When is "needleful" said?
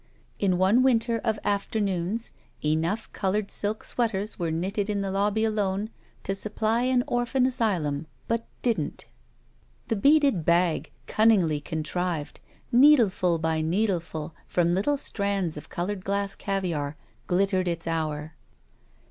12.71-13.37, 13.61-14.33